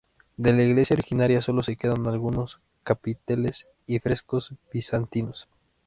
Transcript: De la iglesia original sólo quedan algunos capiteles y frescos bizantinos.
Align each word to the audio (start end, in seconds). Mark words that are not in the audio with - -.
De 0.35 0.51
la 0.51 0.63
iglesia 0.63 0.95
original 0.95 1.43
sólo 1.43 1.61
quedan 1.77 2.07
algunos 2.07 2.59
capiteles 2.83 3.67
y 3.85 3.99
frescos 3.99 4.51
bizantinos. 4.73 5.47